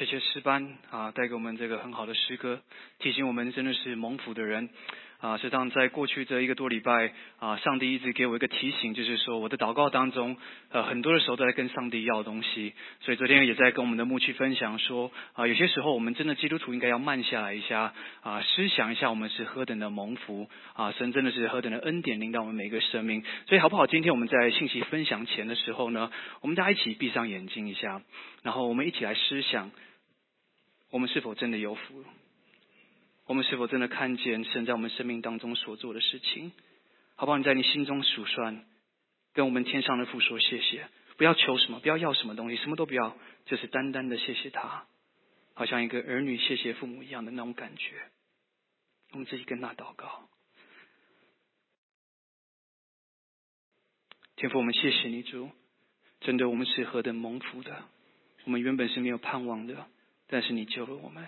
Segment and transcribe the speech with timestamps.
[0.00, 2.62] 谢谢诗班啊，带给我们这个很好的诗歌，
[3.00, 4.70] 提醒我们真的是蒙福的人。
[5.18, 10.38] 啊，实际上在过去这一个多礼拜啊，上帝一直给我一个提醒，就是说我的祷告当中，
[10.70, 12.72] 呃，很多的时候都在跟上帝要东西。
[13.00, 23.22] 所以昨天也在跟我们的牧区分享说，啊，有些时候我们真的基督徒应该要慢下来一下，啊，思想一下我们是何等的蒙福，啊，神真的是何等的恩典领导我们每个生命。
[23.46, 23.86] 所以好不好？
[23.86, 28.00] 今天我们在信息分享前的时候呢，我们大家一起闭上眼睛一下，
[28.42, 29.70] 然后我们一起来思想，
[30.90, 32.04] 我们是否真的有福？
[33.26, 36.52] 我们是否真的看见神在我们生命当中所做的事情？
[37.14, 37.38] 好不好？
[37.38, 38.64] 你在你心中数算，
[39.32, 40.88] 跟我们天上的父说谢谢。
[41.16, 44.86] 不要求什么，不要要什么东西，什么都不要，就是单单的谢谢他，
[45.54, 47.94] 好像一个儿女谢谢父母一样的那种感觉。
[49.12, 50.28] 我们自己跟他祷告。
[54.36, 55.50] 天父，我们谢谢你主，
[56.20, 57.84] 真的我们是何等蒙福的。
[58.44, 59.86] 我们原本是没有盼望的，
[60.30, 61.26] 但是你救了我们。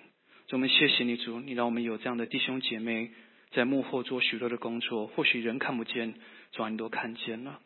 [0.50, 3.10] 我们谢谢你主，你让我们有这样的弟兄姐妹
[3.52, 6.14] 在幕后做许多的工作，或许人看不见，
[6.52, 7.58] 主你都看见了。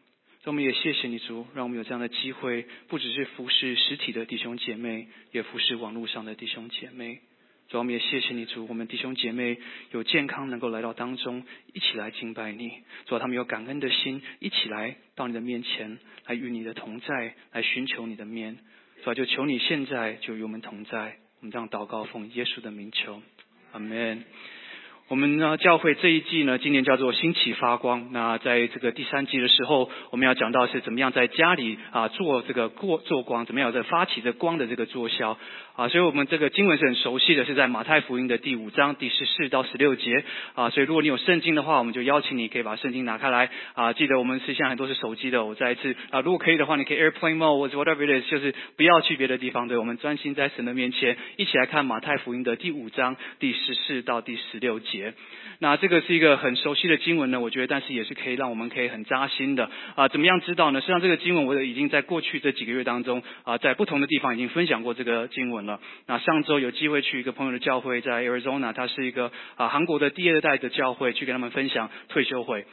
[0.44, 7.18] 我们也谢谢你主，让我们有这样的机会，不只是服侍实体的弟兄姐妹，也服侍网络上的弟兄姐妹。
[7.68, 9.58] 主，我们也谢谢你主，我们弟兄姐妹
[9.90, 12.70] 有健康能够来到当中，一起来敬拜你。
[13.06, 18.58] 主，他们有感恩的心，一起来到你的面前，来与你的同在，来寻求你的面。
[19.02, 21.18] 主，就求你现在就与我们同在。
[21.40, 23.20] 我们这样祷告，奉耶稣的名求，
[23.72, 24.24] 阿门。
[25.08, 28.08] 我们呢，教会这一季呢，今年叫做兴起发光。
[28.10, 35.38] 那在这个第三季的时候，我们要讲到是怎么样在家里啊做这个过做光，怎么样在发起这光的这个作销
[35.76, 35.86] 啊。
[35.86, 40.24] 所以我们这个经文是很熟悉的，是在马太福音的第五章第十四到十六节
[40.56, 40.70] 啊。
[40.70, 43.92] 所以如果你有圣经的话，我们就邀请你可以把圣经拿开来啊。
[43.92, 54.95] 记得我们是现在很多是手机的，我再一次啊，如果可以的话，你可以 Airplane Mode 或者 whatever it is，就是不要去别的地方，对我们专心在神的面前，一起来看马太福音的第五章第十四到第十六节。
[55.58, 60.08] 那这个是一个很熟悉的经文呢，我觉得，但是也是可以让我们可以很扎心的啊。
[60.08, 60.80] 怎么样知道呢？
[60.80, 65.80] 实际上，这个经文我已经在过去这几个月当中啊，在不同的地方已经分享过这个经文了。
[66.06, 72.64] 那上周有机会去一个朋友的教会，在 Arizona，它是一个啊韩国的第二代的教会，去跟他们分享退休会。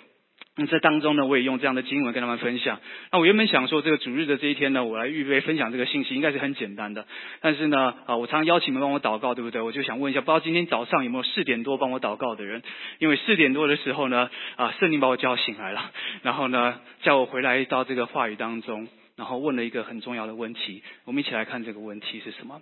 [0.56, 2.80] 那这当中呢，我也用这样的经文跟他们分享。
[3.12, 7.08] 那我原本想说，这个主日的这一天呢，我来预备分享这个信息，应该是很简单的。
[7.42, 9.62] 但是呢，啊，我常常邀请你们帮我祷告，对不对？
[9.62, 12.62] 我就想问一下，不知道今天早上有没有四点多帮我祷告的人？
[13.00, 15.92] 因为四点多的时候呢，啊，圣灵把我叫醒来了，
[16.22, 20.84] 然后呢，叫我回来到这个话语当中，然后问了一个很重要的问题。
[21.06, 22.62] 我们一起来看这个问题是什么？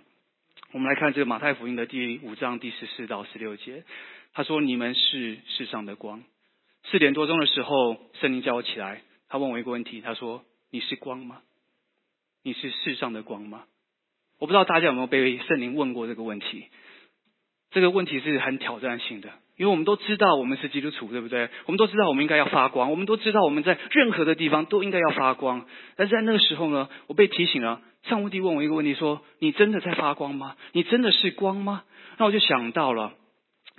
[0.72, 3.84] 我们来看这个马太福音的第五章第十四到十六节，
[4.32, 6.22] 他说：“你们是世上的光。”
[6.90, 9.02] 四点多钟的时候，圣灵叫我起来。
[9.28, 11.40] 他问我一个问题，他说：“你是光吗？
[12.42, 13.64] 你是世上的光吗？”
[14.38, 16.66] 我不知道大家有没有被圣灵问过这个问题。
[17.70, 21.48] 这个问题是很挑战性的，因为我们都知道我们是基督徒，对不对？
[21.64, 25.64] 我们都知道我们应该要发光，我们都知道我们在任何的地方都应该要发光。
[25.96, 27.80] 但是在那个时候呢，我被提醒了。
[28.02, 30.56] 上帝问我一个问题，说：“你真的在发光吗？
[30.72, 31.84] 你真的是光吗？”
[32.18, 33.14] 那我就想到了。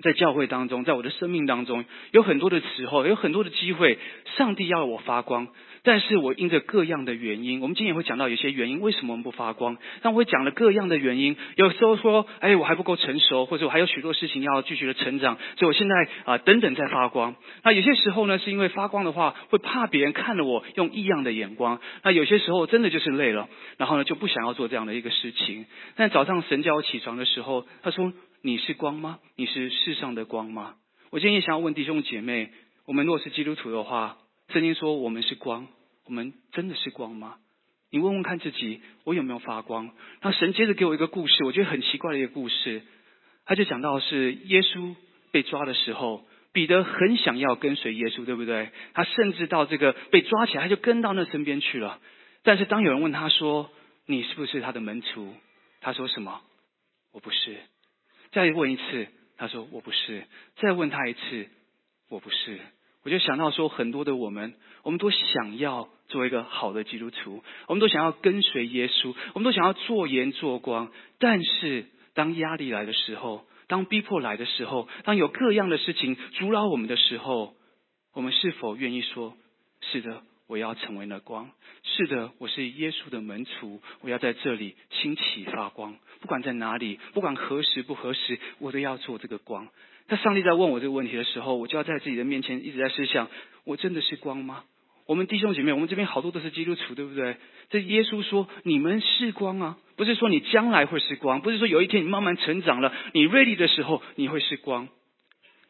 [0.04, 3.98] 在教会当中，在我的生命当中，有很多的时候，有很多的机会，
[4.38, 5.48] 上帝要我发光，
[5.82, 9.78] 但是我因着各样的原因，我们今天也会讲到有些原因，为什么我们不发光？
[10.02, 17.36] 但我会讲了各样的原因，有时候说，哎，我还不够成熟，或者我还有许多事情要继续的成长，所以我现在啊，等等在发光。
[17.64, 21.80] 那有些时候呢，是因为发光的话，会怕别人看了我用异样的眼光。
[22.04, 23.48] 那有些时候真的就是累了，
[23.78, 25.66] 然后呢，就不想要做这样的一个事情。
[25.96, 28.12] 但早上神叫我起床的时候，他说。
[28.46, 29.20] 你是光吗？
[29.38, 30.76] 你是世上的光吗？
[31.12, 32.52] 我今天也想要问弟兄姐妹：
[32.86, 34.18] 我们若是基督徒的话，
[34.50, 35.70] 圣经说我们是光，
[36.04, 37.38] 我们真的是光吗？
[37.90, 39.92] 你问问看自己，我有没有发光？
[40.22, 42.82] 那神接着给我一个故事，我觉得很奇怪的一个故事。
[43.46, 44.94] 他就讲到是耶稣
[45.32, 48.72] 被抓的时候，彼得很想要跟随耶稣，对不对？
[48.94, 52.02] 他甚至到这个被抓起来，他就跟到那身边去了。
[52.44, 53.72] 但是当有人问他说
[54.06, 55.34] ：“你是不是他的门徒？”
[55.80, 56.42] 他说什么？
[57.14, 57.58] 我不是。
[58.34, 59.08] 再问一次，
[59.38, 60.26] 他说我不是。
[60.58, 61.48] 再问他一次，
[62.10, 62.60] 我不是。
[63.04, 64.54] 我就想到说，很多的我们，
[64.84, 70.92] 我们都想要做一个好的基督徒，我们都想要跟随耶稣，我们都想要做盐做光。
[71.20, 77.56] 但是当压力来的时候，当逼迫来的时候，当有各样的事情阻扰我们的时候，
[78.14, 79.36] 我们是否愿意说：
[79.82, 80.24] 是的？
[80.48, 81.50] 我要成为那光，
[81.84, 89.68] 是的，我是耶稣的门徒，我要在这里兴起发光，不管在哪里，不管何时不何时，我都要做这个光。
[90.08, 93.30] 那上帝在问我这个问题的时候，我就要在自己的面前一直在思想：
[93.64, 94.66] 我真的是光吗？
[95.06, 97.38] 我们弟兄姐妹，我们这边好多都是基督徒，对不对？
[97.70, 104.90] 这耶稣说你们是光啊，不是说你将来会是光，不是说有一天你慢慢成长了，你锐利的时候你会是光。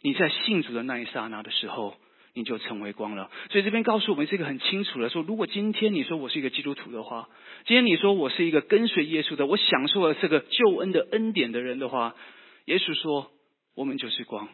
[0.01, 1.95] 你在信主的那一刹那的时候，
[2.33, 3.29] 你就成为光了。
[3.51, 7.29] 所以这边告诉我们是一个很清楚的说，如果今天你说我是一个基督徒的话，
[7.65, 12.15] 今天你说我是一个跟随耶稣的，我享受了这个救恩的恩典的人的话，
[12.65, 13.31] 耶稣说
[13.75, 14.49] 我们就是光，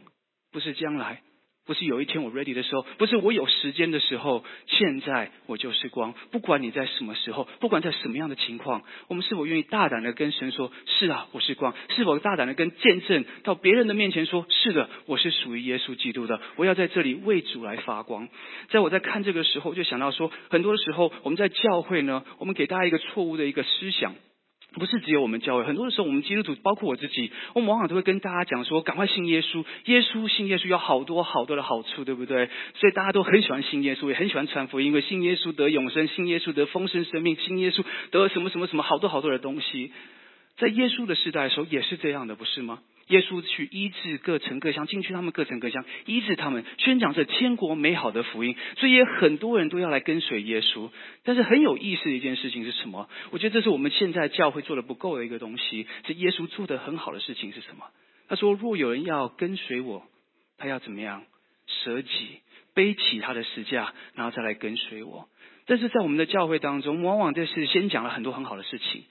[0.51, 1.21] 不是将来。
[1.69, 6.16] 不是有一天我 ready 的时候，不是我有时间的时候，现在我就是光。
[6.31, 18.27] 不管你在什么时候，不管在什么样的情况，我们是否愿意大胆的跟神说：“是啊，我是光。”是否大胆的跟见证到别人的面前说：“是的，我是属于耶稣基督的，我要在这里为主来发光。”
[18.71, 24.16] 在我在看这个时候，就想到说，很多的时候我们在教会呢，我们给大家一个错误的一个思想。
[24.74, 32.50] 不是只有我们教会，很多的时候，我们基督徒，包括我自己，我们往往都会跟大家讲说，赶快信耶稣，耶稣信耶稣有好多好多的好处，对不对？
[32.75, 39.92] 所以大家都很喜欢信耶稣，也很喜欢传福音，因为信耶稣得永生，信耶稣得丰盛生命，信耶稣得什么什么什么好多好多的东西。
[40.57, 42.80] 在耶稣的时代的时候，也是这样的，不是吗？
[43.09, 48.56] 耶稣去医治各城各乡，进去他们各城各乡，医治他们，宣讲着天国美好的福音。
[48.77, 50.89] 所以也很多人都要来跟随耶稣。
[51.23, 53.09] 但是很有意思的一件事情是什么？
[53.31, 55.88] 我觉得这是我们现在教会做的不够的一个东西。
[56.07, 57.85] 是耶稣做的很好的事情是什么？
[58.27, 60.03] 他说：若有人要跟随我，
[60.57, 61.23] 他要怎么样？
[61.65, 62.09] 舍己，
[62.75, 65.27] 背起他的十架，然后再来跟随我。
[65.65, 69.03] 但是在我们的教会当中，往往这是先讲了很多很好的事情。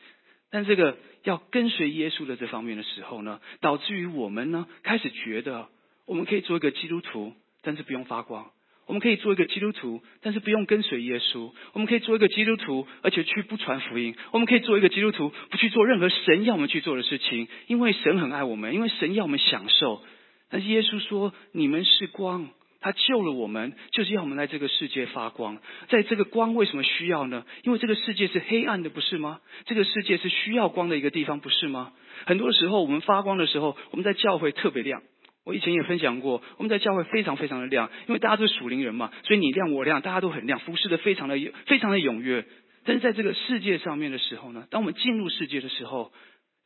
[0.50, 5.68] 但这个要跟随耶稣的这方面的时候呢，导致于我们呢开始觉得，
[6.06, 8.50] 我们可以做一个基督徒，但是不用发光；
[8.86, 20.02] 我们可以做一个基督徒，但是不用跟随耶稣；我们可以做一个基督徒，而且去不传福音；我们可以做一个基督徒，不去做任何神要我们去做的事情，因为神很爱我们，因为神要我们享受。
[20.50, 22.48] 但是耶稣说：“你们是光。”
[22.80, 25.60] 他救了我们，就是要我们在这个世界发光。
[25.88, 27.44] 在这个光为什么需要呢？
[27.62, 29.40] 因为这个世界是黑暗的，不是吗？
[29.66, 31.92] 这个世界是需要光的一个地方，不是吗？
[32.26, 35.02] 很多时候我们发光的时候，我们在教会特别亮。
[35.44, 41.36] 我以前也分享过，我们在教会非常非常的亮，因为大家都是属灵人嘛，所以你亮我亮，大家都很亮，服侍的非常的
[41.66, 42.44] 非常的踊跃。
[42.84, 46.12] 但是在这个世界上面的时候呢，当我们进入世界的时候，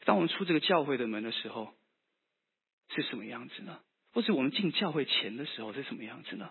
[0.05, 1.73] 当我们出这个教会的门的时候，
[2.95, 3.79] 是什么样子呢？
[4.13, 6.51] 或是我们进教会前的时候是什么样子呢？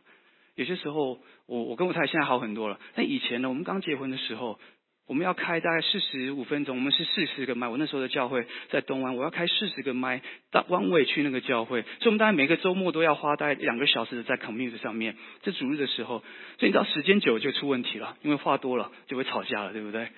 [0.56, 2.80] 有些时候，我我跟我太太现在好很多了。
[2.94, 4.60] 但以前呢，我们刚结婚的时候，
[5.08, 7.68] 我们要开大概四十五分钟，我们是四十个麦。
[7.70, 10.22] 我那时候的教会在东湾，我要开四十个麦
[10.52, 15.16] 到湾尾去那个教会，所以我们大概每个周末都要花大概两个小时在 commute 上面。
[15.42, 16.20] 这主日的时候，
[16.60, 20.10] 所以你知道时间久就出问题了，因为话多了就会吵架了，对不对？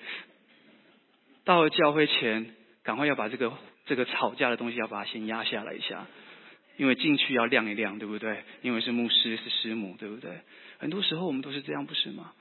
[1.44, 3.52] 到了教会前，赶快要把这个
[3.86, 6.06] 这个吵架的东西要把它先压下来一下。
[6.76, 8.42] 因为进去要亮一亮，对不对？
[8.62, 10.40] 因为是牧师是师母，对不对？
[10.78, 12.32] 很多时候我们都是这样，不是吗？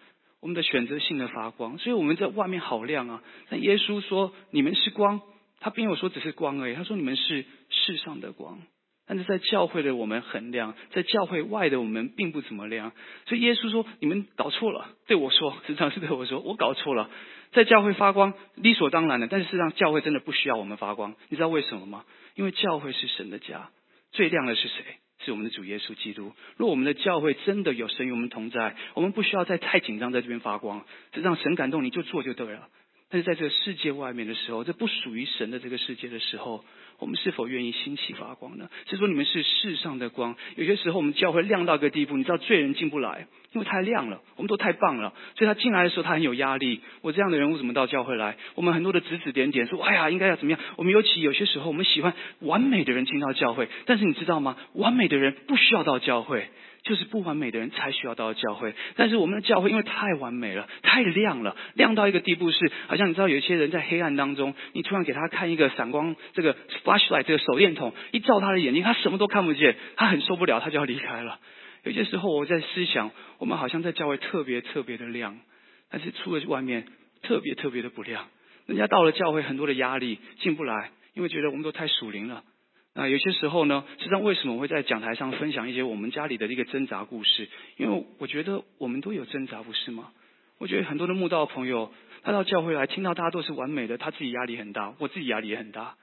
[0.41, 3.23] 我们的选择性的发光，所以我们在外面好亮啊。
[3.49, 5.21] 但耶稣说：“你们是光。”
[5.61, 8.59] 他并没有说只是光而已，他说：“你们是世上的光。”
[9.07, 12.91] 但是在教会的我们很亮，在教会外的我们并不怎么亮。
[13.25, 17.09] 所以耶稣说：“你们搞错了。”对我说，实际上是对我说：“我搞错了。”
[17.53, 21.15] 在教会发光理所当然的，但是事实上教会真的不需要我们发光。
[21.29, 22.03] 你知道为什么吗？
[22.35, 23.69] 因为教会是神的家。
[24.13, 24.83] 最亮的是谁？
[25.25, 26.33] 是我们的主耶稣基督。
[26.57, 32.69] 若我们的教会真的有神与我们同在，我们不需要再太紧张，在这边发光，只让神感动，你就做就对了。
[33.13, 36.65] 但是在这个世界外面的时候，这不属于神的这个世界的时候。
[36.99, 38.69] 我们是否愿意兴起发光呢？
[38.89, 40.35] 是说你们是世上的光。
[40.55, 46.81] 有些时候我们教会亮到一个地步，你知道罪人进不来，因为太亮了，我们都太棒了，所以他进来的时候他很有压力。
[47.01, 48.37] 我这样的人为什么到教会来？
[48.55, 50.59] 我们很多的指指点点说，哎呀，应该要怎么样？
[50.77, 54.55] 我们尤其有些时候我们喜欢完美的人进到教会，但是你知道吗？
[54.73, 56.47] 完美的人不需要到教会。
[56.83, 71.39] 就是不完美的人才需要到教会，但是我们的教会因为太完美了，太亮了，亮到一个地步是，好像你知道有一些人在黑暗当中，你突然给他看一个闪光这个 flashlight 这个手电筒，一照他的眼睛，他什么都看不见，他很受不了，他就要离开了。
[71.83, 75.39] 有些时候我在思想，我们好像在教会特别特别的亮，
[75.89, 76.85] 但是出了外面
[77.21, 78.27] 特别特别的不亮。
[78.65, 82.43] 人家到了教会很多的压力进不来，因为觉得我们都太属灵了。
[82.95, 87.49] 那有些时候呢，实际上为什么我会在讲台上分享一些我们家里的一个挣扎故事？
[87.77, 90.11] 因为我觉得我们都有挣扎，不是吗？
[90.59, 95.97] 我觉得很多的慕道朋友，他到教会来，听到大家都是完美的，他自己压力很大，我自己压力也很大。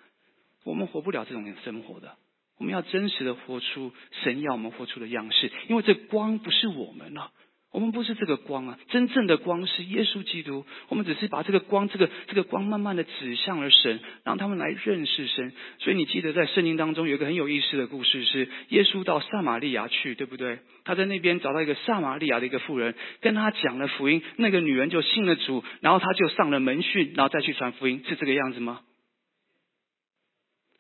[0.65, 2.17] 我们活不了这种生活的，
[2.59, 3.93] 我们要真实的活出
[4.25, 7.31] 神要我们活出的样式，因为这光不是我们了，
[7.73, 10.67] 我们不是这个光啊，真正的光是耶稣基督。
[10.89, 15.53] 我们只是把这个光，这个这个光慢慢的指向了神，让他们来认识神。
[15.79, 20.59] 所以你记得在圣经当中有一个很有意思的故事，是耶稣到撒玛利亚去，对不对？
[20.83, 28.81] 他在那边找到一个撒玛利亚的一个妇人，跟他讲了福音，那个女人就信了主，然后他就上了门训，然后再去传福音，是这个样子吗？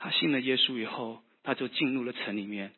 [0.00, 2.73] 他信了耶稣以后，他就进入了城里面。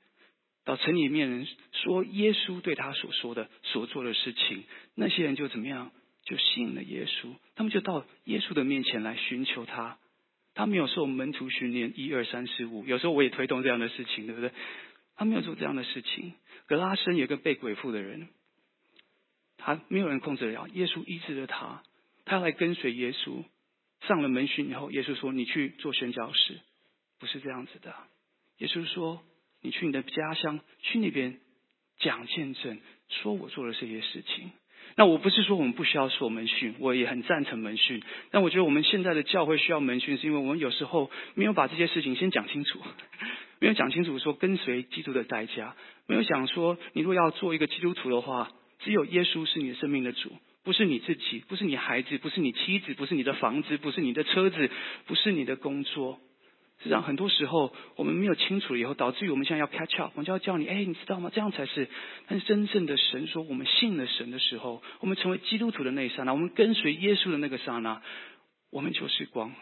[0.65, 4.63] 到城里面人说耶稣对他所说的、所做的事情，
[4.95, 5.91] 那些人就怎么样？
[6.25, 7.35] 就信了耶稣。
[7.57, 9.99] 他们就到耶稣的面前来寻求他。
[10.55, 12.85] 他没有受门徒训练，一二三四五。
[12.87, 14.53] 有时候我也推动这样的事情，对不对？
[15.17, 16.35] 他没有做这样的事情。
[16.67, 18.29] 格拉森有个被鬼附的人，
[19.57, 20.69] 他没有人控制了。
[20.69, 21.83] 耶稣医治了他，
[22.25, 23.43] 他来跟随耶稣。
[24.07, 26.61] 上了门训以后，耶稣说：“你去做宣教士。”
[27.19, 27.93] 不是这样子的。
[28.59, 29.25] 耶稣说。
[29.63, 31.39] 你去你的家乡，去那边
[31.99, 32.79] 讲见证，
[33.09, 34.51] 说我做了这些事情。
[34.97, 38.03] 那我不是说我们不需要说门训，我也很赞成门训。
[38.31, 42.79] 但我觉得我们现在的教会需要门训，是因为我们有时候没有把这些事情先讲清楚，
[43.61, 45.77] 没有讲清楚说跟随基督的代价，
[46.07, 48.51] 没有想说你如果要做一个基督徒的话，
[48.81, 50.31] 只有耶稣是你的生命的主，
[50.65, 54.71] 不是你自己，不是你孩子，不是你妻子，不是你的房子，不是你的车子，
[55.07, 56.19] 不是你的工作。
[56.83, 61.31] 实际上，很多时候我们没有清楚以后，导致于我们现在要 catch up，我们就要叫你，哎，你知道吗？
[61.33, 61.89] 这样才是。
[62.27, 68.03] 但是真正的神说，我们信了神的时候，我们成为基督徒的那一刹那，我们跟随耶稣的那个刹那，
[68.73, 69.53] 我们就是光，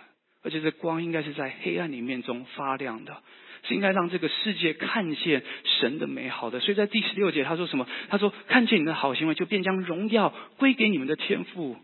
[0.42, 3.22] 而且这光应该是在黑暗里面中发亮的，
[3.64, 5.44] 是应该让这个世界看见
[5.80, 6.60] 神的美好的。
[6.60, 7.86] 所以在第十六节他说什么？
[8.08, 11.76] 他说看见你的好行为，就便将荣耀归给你们的天赋。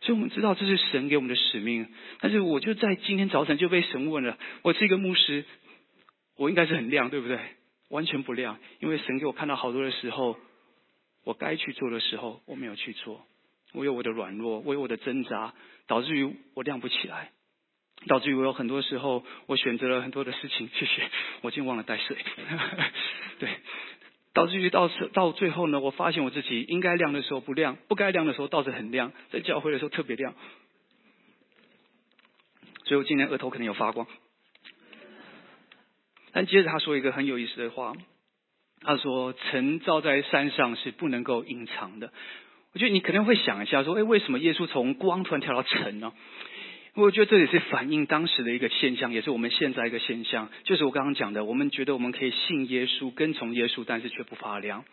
[0.00, 1.88] 所以我们知道这是神给我们的使命，
[2.20, 5.44] 但是我就在今天早晨就被神问了：我是一个牧师，
[6.36, 7.38] 我应该是很亮，对不对？
[7.88, 10.38] 完全不亮，因为神给我看到好多的时候，
[11.24, 13.26] 我该去做的时候我没有去做，
[13.72, 15.54] 我有我的软弱，我有我的挣扎，
[15.86, 17.32] 导致于我亮不起来，
[18.06, 20.68] 导致于我有很多时候我选择了很多的事情。
[20.74, 22.16] 谢谢，我竟忘了带水。
[24.38, 24.46] 对。
[24.46, 30.34] 导致于到到最后呢，我发现我自己应该亮的时候不亮，不该亮的时候倒是很亮，在教会的时候特别亮。
[32.84, 34.06] 所以我今天额头可能有发光。
[36.32, 37.94] 但接着他说一个很有意思的话，
[38.80, 42.12] 他说：“城照在山上是不能够隐藏的。”
[42.72, 46.12] 我觉得你可能会想一下，说：“哎，为什么耶稣从光突然跳到城呢？”
[47.00, 54.84] 我觉得这也是反映当时的一个现象，也是我们现在一个现象，就是我刚刚讲的，我们觉得我们可以信耶稣、跟从耶稣，但是却不发亮。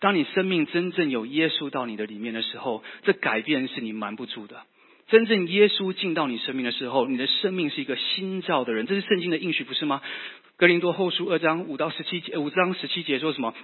[0.00, 4.64] 当你生命真正有耶稣到你的里面的时候，这改变是你瞒不住的。
[5.08, 10.02] 真正耶稣进到你生命的时候，你的生命是一个新造的人，这是圣经的应许，不是吗？
[10.58, 13.54] 格林多后书二章五到十七节，五章十七节说什么？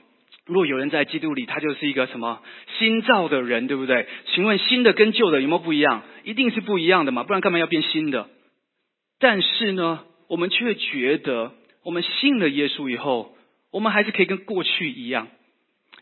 [0.46, 2.40] 若有人在基督里，他就是一个什么
[2.78, 4.06] 新造的人，对不对？
[4.32, 6.04] 请问新的跟旧的有没有不一样？
[6.22, 8.28] 一定是不一样的嘛，不然干嘛要变新的？
[9.18, 11.52] 但是呢，我们却觉得，
[11.84, 13.34] 我们信了耶稣以后，
[13.72, 15.28] 我们还是可以跟过去一样。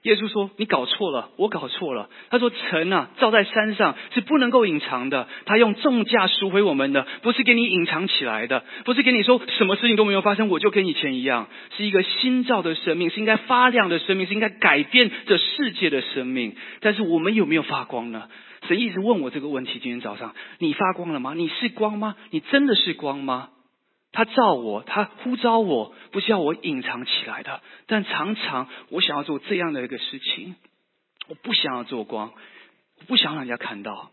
[0.05, 5.27] 耶稣说：“你搞错了，我搞错了。”他说：“城啊，照在山上是不能够隐藏的。
[5.47, 16.55] 他用重价赎回我们的，不是给你隐藏起来的，不是给你说什么事情都没有发生，我就跟以前一样，是一个新造的生命，是应该发亮的生命，是应该改变这世界的生命。
[16.81, 18.29] 但是我们有没有发光呢？
[18.69, 19.79] 神一直问我这个问题。
[19.79, 21.33] 今天早上，你发光了吗？
[21.35, 22.15] 你是光吗？
[22.31, 23.49] 你真的是光吗？”
[24.15, 27.61] 他照我，他呼召我，不是要我隐藏起来的。
[27.87, 30.55] 但常常我想要做这样的一个事情，
[31.27, 32.33] 我不想要做光，
[33.01, 34.13] 我不想让人家看到，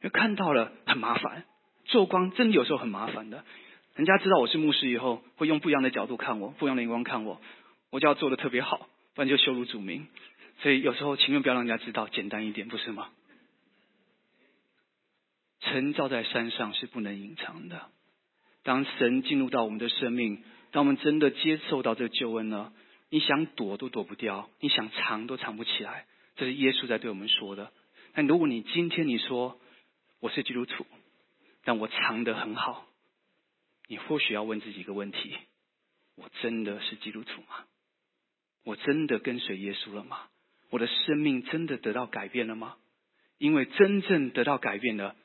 [0.00, 1.44] 因为看到了很麻烦。
[1.84, 3.44] 做光真的有时候很麻烦的，
[3.96, 7.40] 人家知道我是牧师以后，会用不一样的角度看我，不一样的眼光看我，
[7.90, 10.06] 我就要做的特别好，不然就羞辱主名。
[10.62, 13.08] 所以有时候情愿不要让人家知道，简单一点，不是吗？
[15.58, 17.88] 城照在山上是不能隐藏的。
[18.62, 22.72] 当神进入到我们的生命，当我们真的接受到这个救恩呢？
[23.08, 26.06] 你想躲都躲不掉，你想藏都藏不起来。
[26.36, 27.72] 这是耶稣在对我们说的。
[28.12, 29.60] 但如果你今天你说
[30.20, 30.86] 我是基督徒，
[31.64, 32.86] 但我藏得很好，
[33.88, 35.36] 你或许要问自己一个问题：
[36.16, 37.64] 我真的是基督徒吗？
[38.64, 40.28] 我真的跟随耶稣了吗？
[40.68, 42.76] 我的生命真的得到改变了吗？
[43.38, 45.16] 因为真正得到改变的，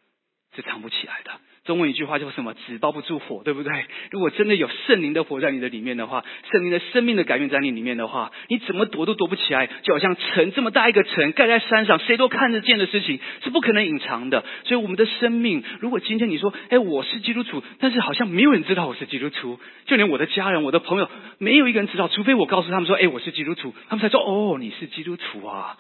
[0.56, 1.40] 是藏不起来的。
[1.66, 2.54] 中文一句话叫什么？
[2.54, 3.86] 纸包不住火，对不对？
[4.12, 9.68] 如果真的有圣灵的火在你的里面的话，圣灵的生命的改变在你里面的话，你怎么躲都躲不起来。
[9.82, 14.46] 就好像城这么大一个城盖在山上，谁都看得见的事情是不可能隐藏的。
[14.64, 25.78] 所以我们的生命，如果今天你说，哎，我是基督徒，但是好像没有人知道我是基督徒，就连我的家人、我的朋友，没有一个人知道，除非我告诉他们说，哎，我是基督徒，他们才说，哦，你是基督徒啊。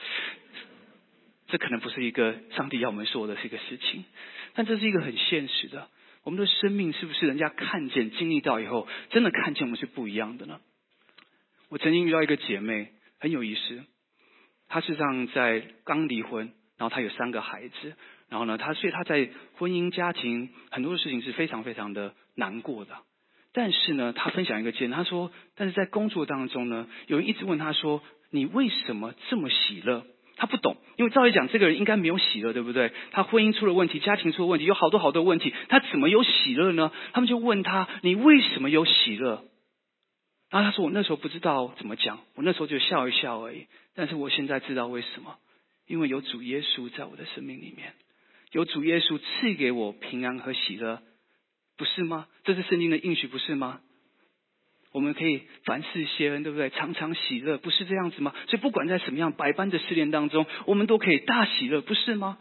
[1.48, 4.04] 这可能不是一个上帝要我们说的是一个事情，
[4.54, 5.88] 但这是一个很现实的。
[6.24, 10.60] 我们的生命是不是人家看见、经历到以后，真的看见我们是不一样的呢？
[11.70, 13.84] 我曾经遇到一个姐妹，很有意思。
[14.68, 17.94] 她实上在刚离婚，然后她有三个孩子，
[18.30, 22.98] 然后呢，她所以她在婚姻家庭很多的事情是非常非常的难过的。
[23.54, 32.92] 但是呢，她分享一个见，她说，但是在工作当中呢，有人一直问她说：“你为什么这么喜乐？”他不懂，因为照理讲，这个人应该没有喜乐，对不对？
[33.12, 36.92] 他婚姻出了问题，家庭出了问题，有好多好多问题，他怎么有喜乐呢？
[37.13, 39.46] 他们就问他：“你为什么有喜乐？”
[40.51, 43.68] 然后他说：“我那时候不知道怎么讲，我那时候就笑一笑而已。
[43.96, 45.38] 但是我现在知道为什么，
[45.88, 47.94] 因为有主耶稣在我的生命里面，
[48.51, 51.01] 有主耶稣赐给我平安和喜乐，
[51.77, 52.27] 不是吗？
[52.44, 53.80] 这是圣经的应许，不是吗？”
[54.96, 56.70] 我们可以凡事谢恩，对不对？
[56.70, 58.34] 常常喜乐，不是这样子吗？
[58.48, 62.38] 所以不管在什么样百般的试炼当中，我们都可以大喜乐，不是吗？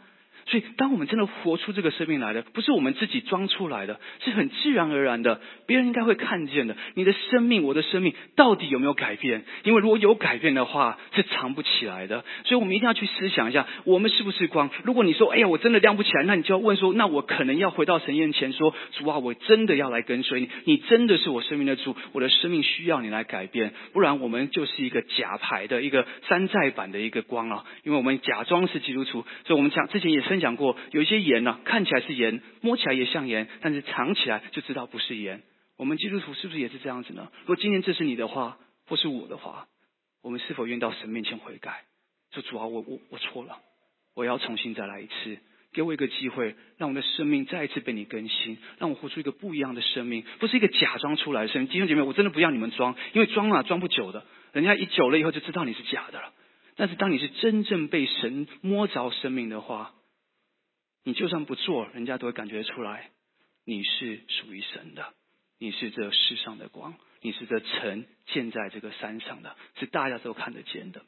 [0.47, 6.77] 所以，当我们真的活出这个生命来的，不是我们自己装出来的，是很自然而然的，别人应该会看见的。
[6.93, 9.43] 你的生命，我的生命，到底有没有改变？
[9.63, 12.23] 因为如果有改变的话，是藏不起来的。
[12.43, 14.69] 所以我们一定要去思想一下，我们是不是光？
[14.83, 35.41] 如果你说，哎呀，我真的亮不起来，那你就要问说，那我可能要回到神面前说，主啊，我真的要来跟随你，你真的是我生命的主，我的生命需要你来改变，不然我们就是一个假牌的一个山寨版的一个光啊，因为我们假装是基督徒，所以我们讲之前也是分享过，有一些盐呢，看起来是盐，摸起来也像盐，但是尝起来就知道不是盐。
[35.77, 37.31] 我们基督徒是不是也是这样子呢？
[37.43, 39.69] 如果今天这是你的话，或是我的话，
[40.21, 41.85] 我们是否愿意到神面前悔改？
[42.33, 43.59] 说主啊，我我我错了，
[44.13, 45.37] 我要重新再来一次，
[45.71, 51.69] 给我一个机会，让我的生命再一次被你更新，让我活出一个不一样的生命，不是一个假装出来的生命。
[51.69, 56.33] 弟兄姐妹，我真的不要你们装，因为装啊装不久的，人家一久了以后就知道你是假的了。
[56.77, 59.93] 但是当你是真正被神摸着生命的话，
[61.05, 63.11] 你就算不做，人家都会感觉出来，
[63.63, 65.13] 你是属于神的，
[65.59, 71.03] 你是这世上的光，你是这城建在这个山上的，是大家都看得见的。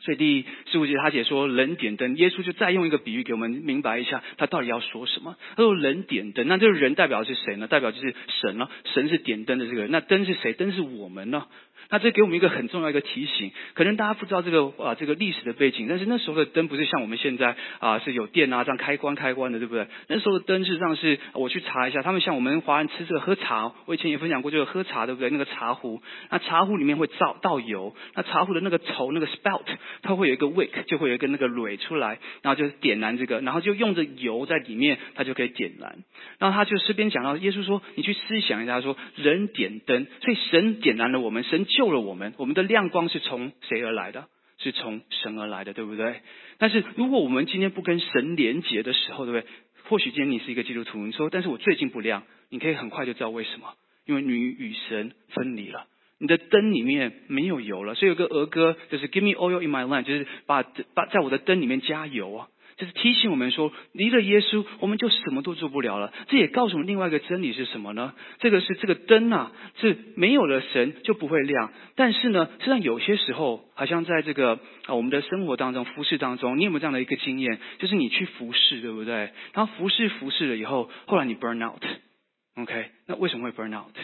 [0.00, 5.36] 所以第十五节他解说人点灯，耶稣就再用一个比喻给我们明白一下，他到底要说什么。
[5.56, 7.66] 他说人点灯，那这个人代表的是谁呢？
[7.68, 9.90] 代表就是神了，神是点灯的这个人。
[9.90, 10.52] 那灯是谁？
[10.52, 11.48] 灯是我们呢？
[11.92, 19.86] 那这给我们一个很重要一个提醒，可能大家不知道这个啊这个历史的背景，但是那时候的灯不是像我们现在啊是有电啊这样开关开关的，对不对？
[20.08, 25.28] 那时候的灯实际上是我去查一下，他们像我们华人吃这个喝茶，我以前也分享过，就是喝茶对不对？
[25.28, 26.00] 那个茶壶，
[26.30, 29.60] 那茶壶里面会倒倒油，那茶壶的那个头那个 spout，
[30.00, 35.98] 它会有一个 wick，就会有一个那个蕊出来，然后就是点燃这个，然后就用着油在里面，它就可以点燃。
[36.38, 41.81] 然后他就诗篇讲到，耶稣说，你去思想一下，说人点灯，所以神点燃了我们，神就。
[41.82, 44.28] 救了我们，我们的亮光是从谁而来的？
[44.58, 46.20] 是从神而来的，对不对？
[46.58, 49.50] 但是如果我们今天不跟神连结的时候，对不对？
[49.88, 53.74] 或许今天你是一个基督徒，你说，但是我最近不亮，你可以很快就知道为什么，
[54.06, 57.96] 因为你与神分离了，你的灯里面没有油了。
[57.96, 60.62] 所以有个儿歌就是 “Give me oil in my lamp”，就是把
[60.94, 62.48] 把在我的灯里面加油啊。
[62.76, 66.12] 就是提醒我们说，离了耶稣，我们就什么都做不了了。
[66.28, 68.14] 这也告诉我们另外一个真理是什么呢？
[68.38, 71.72] 这个是这个灯啊，是没有了神就不会亮。
[71.94, 77.58] 但是呢，实际上有些时候，好像在这个啊我们的生活当中、服饰当中，你有没有这样的一个经验？
[77.78, 79.32] 就是你去服侍，对不对？
[79.52, 82.90] 然后服侍服侍了以后，后来你 burn out，OK？
[83.06, 83.94] 那为什么会 burn out？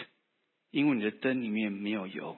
[0.71, 2.37] 因为你的灯里面没有油。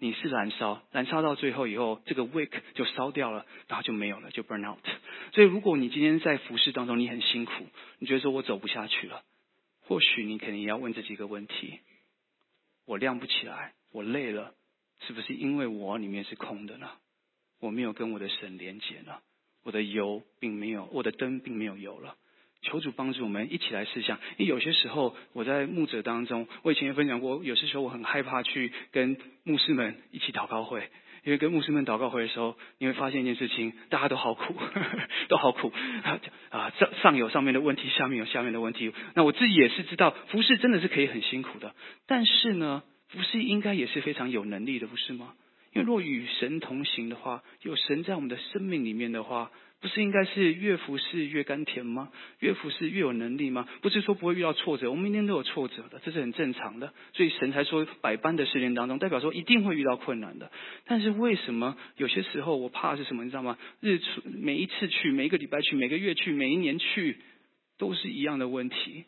[0.00, 4.78] 你是燃烧，燃烧到最后以后，这个 wick 就烧掉了，然后就没有了，就 burn out。
[5.32, 7.52] 所以，如果你今天在服饰当中你很辛苦，
[7.98, 9.24] 你觉得说我走不下去了，
[9.80, 11.80] 或许你肯定要问这几个问题：
[12.86, 14.54] 我亮不起来，我累了，
[15.00, 16.88] 是不是因为我里面是空的呢？
[17.58, 19.18] 我没有跟我的神连接呢？
[19.64, 22.16] 我的油并没有，我的灯并没有油了。
[22.62, 30.90] 求主帮助我们一起来试想，因为有些时候我在牧者当中，我以前也分享过，有些时候我很害怕去跟牧师们一起祷告会，
[31.24, 34.54] 因为跟牧师们祷告会的时候，你会发现一件事情，大家都好苦，
[35.28, 35.72] 都好苦
[36.50, 36.72] 啊！
[36.78, 38.92] 上上有上面的问题，下面有下面的问题。
[39.14, 41.74] 那我自己也是知道，服侍真的是可以很辛苦的，
[42.06, 45.34] 但是呢，服侍应该也是非常有能力的，不是吗？
[45.74, 49.52] 因为若与神同行的话，有神在我们的生命里面的话。
[49.80, 52.10] 不是应该是越服侍越甘甜吗？
[52.40, 53.68] 越服侍越有能力吗？
[53.80, 56.92] 不是说不会遇到挫折，我们明天都有挫折的，这是很正常的。
[57.12, 60.50] 所以神才说百般的试炼当中，代表说一定会遇到困难的。
[60.84, 63.22] 但是为什么有些时候我怕是什么？
[63.22, 63.56] 你知道吗？
[63.78, 67.18] 日出每一次去，每一个礼拜去，每个月去，每一年去，
[67.78, 69.04] 都是一样的问题。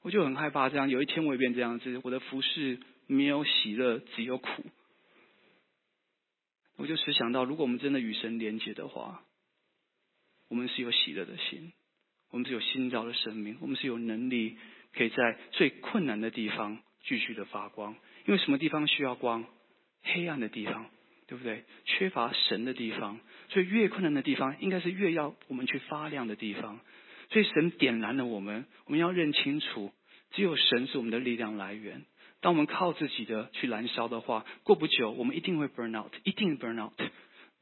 [0.00, 4.48] 我就很害怕这样，有一天我也变这样子，我的服侍没有喜乐，只有苦。
[6.76, 9.22] 我就时想到，如果我们真的与神连结的话。
[10.48, 11.72] 我们是有喜乐的心，
[12.30, 14.56] 我们是有新造的生命，我们是有能力
[14.92, 17.96] 可以在最困难的地方继续的发光。
[18.26, 19.44] 因为什么地方需要光？
[20.02, 20.90] 黑暗的地方，
[21.26, 21.64] 对不对？
[21.86, 26.78] 缺乏神的地方，所以越困难的地方，应该是越要我们去发亮的地方。
[27.30, 29.92] 所以神点燃了我们，我们要认清楚，
[30.32, 32.04] 只有神是我们的力量来源。
[32.42, 36.92] 当我们靠自己的去燃烧的话，过不久我们一定会 burn out，一定 burn out。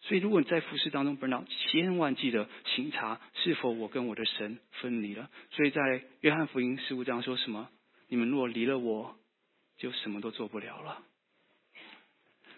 [0.02, 5.30] 所以如果你在服侍当中 burn out，千万记得请查是否我跟我的神分离了。
[5.52, 7.68] 所以在约翰福音十五章说什么？
[8.08, 9.16] 你们若离了我，
[9.76, 11.02] 就什么都做不了了。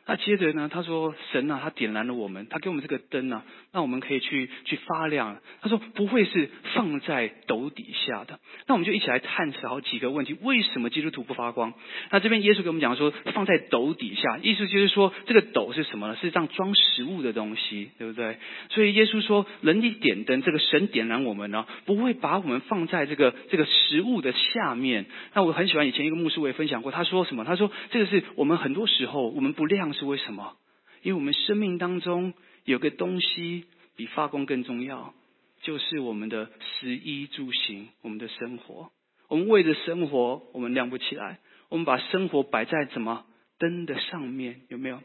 [0.06, 0.68] 那接着呢？
[0.70, 8.38] 他说：“神啊，他点燃了我们，他给我们这个灯啊，那我们可以去去发亮。”他说：“不会是放在斗底下的。”
[8.68, 11.72] 那我们就一起来探讨几个问题：为什么基督徒不发光？
[12.10, 16.16] 那这边耶稣给我们讲说，放在斗底下，意思就是说，这个斗是什么呢？
[16.20, 18.36] 是这样装食物的东西，对不对？
[18.68, 25.06] 所以耶稣说，人一点灯，这个神点燃我们呢，不会把我们放在这个这个食物的下面。
[25.32, 27.46] 那我很喜欢以前一个牧师我也分享过，他说什么？
[27.46, 29.93] 他说这个是我们很多时候我们不亮。
[29.94, 30.56] 是为什么？
[31.02, 33.64] 因为我们生命当中有个东西
[33.96, 35.14] 比发光更重要，
[35.62, 38.90] 就是我们的食衣住行，我们的生活。
[39.28, 41.38] 我们为了生活，我们亮不起来。
[41.70, 43.24] 我们把生活摆在怎么
[43.58, 44.60] 灯的上面？
[44.68, 45.00] 有没有？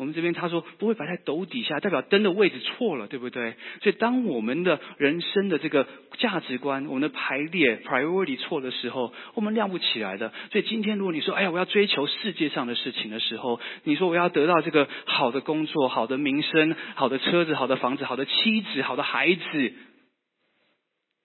[0.00, 3.52] 我们这边他说不会摆在斗底下，代表灯的位置错了，对不对？
[3.82, 5.86] 所以当我们的人生的这个
[6.16, 10.32] 价值观、我们的排列 priority 错的时候，我们亮不起来的。
[10.50, 19.74] 所以今天如果你说，哎呀，我要追求世界上的事情的时候，你说我要得到这个好的工作、好的名声、好的车子、好的房子、好的妻子、好的孩子，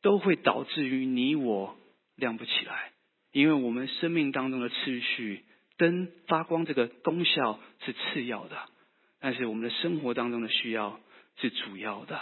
[0.02, 1.78] 都会导致于你我
[2.18, 2.92] 亮不起来，
[3.32, 5.45] 因为我们生命当中的次序。
[5.78, 8.58] 灯发光这个功效是次要的，
[9.20, 11.00] 但是我们的生活当中的需要
[11.42, 12.20] 是主要的。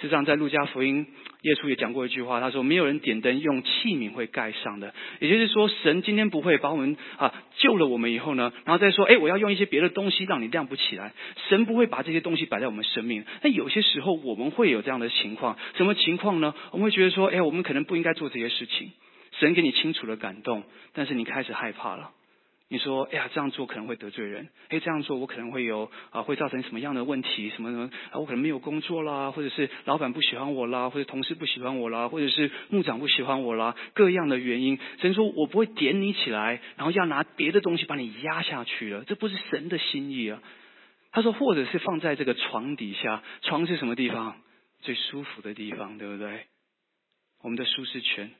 [0.00, 1.08] 事实上，在路加福音，
[1.42, 11.14] 耶稣也讲过一句话，他说：“没有人点灯用器皿会盖上的。”也就是说，神今天不会把我们啊救了我们以后呢，然后再说：“哎，我要用一些别的东西让你亮不起来。”
[11.50, 13.24] 神不会把这些东西摆在我们生命。
[13.42, 16.54] 那有些时候我们会有这样的情况，什么情况呢？
[16.70, 18.92] 我们会觉得说：“哎，我们可能不应该做这些事情。”
[19.40, 22.12] 神给你清楚的感动，但是你开始害怕了。
[22.70, 24.50] 你说，哎呀，这样做可能会得罪人。
[24.68, 27.48] 哎，这样做我可能会有啊，会造成什么样的问题？
[27.48, 28.18] 什么什么啊？
[28.18, 34.78] 我可能没有工作啦，或者是老板不喜欢我啦，或者同事不喜欢我啦，或者是牧长不喜欢我啦，各样的原因。
[35.00, 40.42] 神说我不会点你起来，然后要拿别的东西把你压下去了，这不是神的心意啊。
[41.10, 44.36] 他说，或者是放在这个床底下，床是什么地方？
[44.82, 46.44] 最舒服的地方，对不对？
[47.42, 48.30] 我们的舒适圈，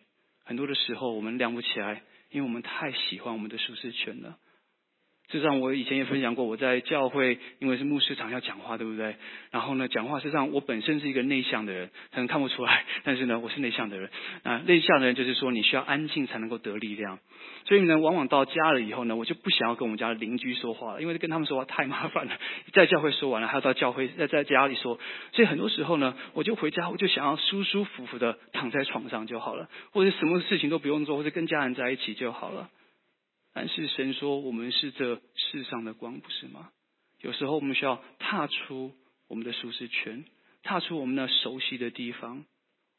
[0.45, 2.03] 很多的时候我们亮不起来。
[2.31, 4.39] 因为我们太喜欢我们的舒适圈了。
[5.31, 9.17] 事实上，我以前也分享过，我在教会，因为是牧师场要讲话，对不对？
[9.51, 14.09] 然后呢，讲话实际上我本身是一个内向的人，可能看不出来，但是呢，我是内向的人。
[14.43, 17.19] 啊，内向的人就是说，你需要安静才能够得力量。
[17.67, 22.33] 所以呢，往往到家了以后呢，我就不想要跟我们家的邻居说话了，因为跟他们说话太麻烦了。
[22.73, 24.99] 在教会说完了，还要到教会在在家里说，
[25.33, 32.71] 所以很多时候呢，我就回家，我就想要舒舒服服的躺在床上就好了，或者什么事情都不用做，或者跟家人在一起就好了。
[33.61, 36.71] 但是神说，我们是这世上的光，不是吗？
[37.21, 38.95] 有时候我们需要踏出
[39.27, 40.25] 我们的舒适圈，
[40.63, 42.45] 踏出我们那熟悉的地方。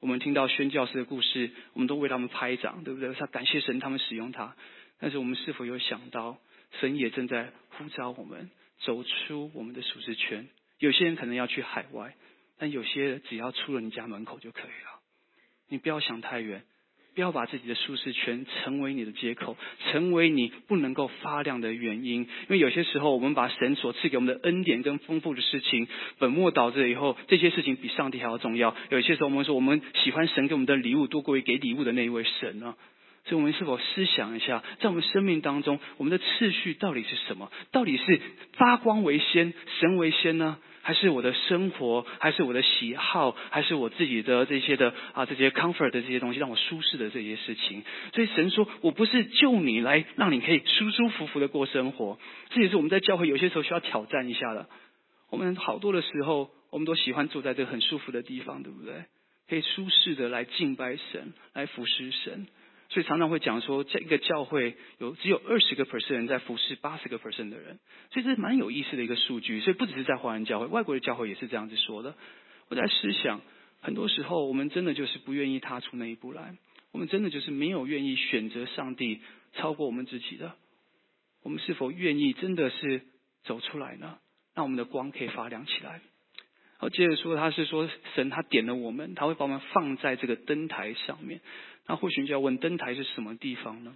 [0.02, 3.14] 我们听到宣教师的故事，我们都为他们拍掌，对不对？
[3.14, 4.58] 他感谢神，他们使用他。
[5.00, 6.38] 但是我们是否有想到，
[6.82, 10.50] 神也正在呼召我们走出我们的舒适圈？
[10.80, 12.18] 有些人可能要去海外，
[12.58, 15.00] 但有些人只要出了你家门口就可以了。
[15.70, 16.66] 你不要想太远。
[17.20, 19.58] 不要把自己的舒适圈成为你的借口，
[19.92, 22.22] 成为你不能够发亮的原因。
[22.22, 25.86] 因为有些时候，我们把神所赐给我们的恩典跟丰富的事情
[26.18, 28.74] 本末倒置以后，这些事情比上帝还要重要。
[28.90, 32.74] 有些时候，我们说我们喜欢神给我们的礼物多过于给礼物的那一位神呢？
[33.26, 37.52] 所以，我们是否思想一下，在我们生命当中，我们的次序到底是什么？
[37.72, 38.22] 到底是
[38.54, 40.58] 发光为先，神为先呢？
[40.82, 47.84] 还是我的生活，还是我的喜好，还是我自己的这些的啊这些 comfort 的这些东西，让我舒适的这些事情。
[48.16, 52.18] 所以神说我不是救你来让你可以舒舒服服的过生活，
[52.50, 54.68] 这也是我们在教会有些时候需要挑战一下的。
[55.30, 59.06] 我们好多的时候，我们都喜欢坐在这个很舒服的地方，对不对？
[59.48, 62.48] 可以舒适的来敬拜神，来服侍神。
[62.90, 67.80] 所以常常会讲说，这个教会有只有二十个 percent 人在服侍八十个 percent 的人，
[68.12, 69.62] 所以这是蛮有意思的一个数据。
[69.62, 72.16] 所以不只是在华人教会，外国的教会也是这样子说的。
[72.68, 73.42] 我在思想，
[73.82, 76.56] 很多时候我们真的就是不愿意踏出那一步来，
[76.92, 79.22] 我们真的就是没有愿意选择上帝
[79.54, 80.56] 超过我们自己的。
[81.44, 83.04] 我们是否愿意真的是
[83.44, 84.18] 走出来呢？
[84.56, 85.92] 让我们的光可以发亮起来？
[85.92, 86.02] 然
[86.80, 91.42] 后接着说，他是说神他点了我们，他会把我们放在这个灯台上面。
[91.90, 93.96] 那或许就要问，灯台是什么地方呢？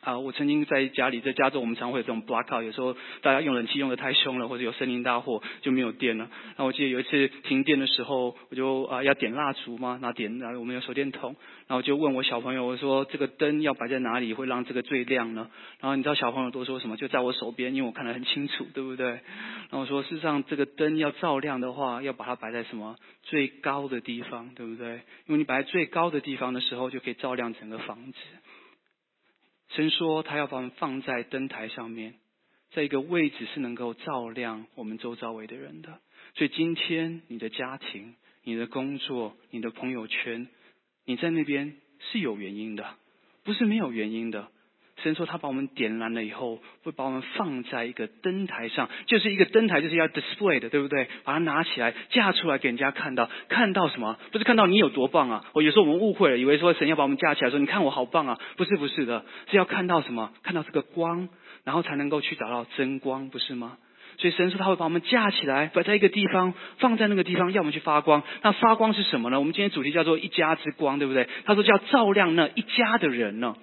[0.00, 6.30] 啊，我曾经在家里，在加州，我们常会有这种 blackout，有时候大家用冷气用的太凶了，或者有森林大火就没有电了。
[6.56, 11.34] 那我记得有一次停电的时候，我就啊要点蜡烛嘛，拿点，然后我们有手电筒，
[11.66, 15.50] 然后就问我小朋友，我说这个灯要摆在哪里会让这个最亮呢？
[15.80, 16.96] 然后你知道小朋友都说什么？
[16.96, 19.08] 就在我手边，因为我看得很清楚，对不对？
[19.08, 25.00] 然后我说事实上这个灯要照亮的话，要把它摆在什么最高的地方，对不对？
[25.26, 28.18] 因为你摆在最高的地方的时候，就可以照亮整个房子。
[29.70, 32.14] 神说，他要把我们放在灯台上面，
[32.72, 36.00] 在一个位置是能够照亮我们周遭围的人的。
[36.34, 40.48] 所以今天你的家庭、你的工作、你的朋友圈，
[41.04, 42.96] 你在那边是有原因的，
[43.44, 44.50] 不是没有原因的。
[45.02, 51.08] 神说他把我们点燃了以后，会把我们放在一个灯台上，就是一个灯台，就是要 display 的，对不对？
[51.24, 54.18] 把它拿起来架出来给人家看到，看到什么？
[54.32, 55.44] 不是看到你有多棒啊！
[55.52, 58.38] 我有时候我们误会了，以为说神要把我们架起来，说你看我好棒啊！
[58.56, 60.32] 不是不是的，是要看到什么？
[60.42, 61.28] 看到这个光，
[61.64, 63.78] 然后才能够去找到真光，不是吗？
[64.16, 68.24] 所以神说他会把我们架起来，摆在一个地方，放在那个地方，要我们去发光。
[68.42, 69.38] 那发光是什么呢？
[69.38, 71.28] 我们今天主题叫做一家之光，对不对？
[71.44, 73.54] 他说叫照亮那一家的人呢。